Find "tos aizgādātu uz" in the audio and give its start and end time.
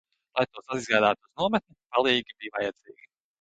0.53-1.31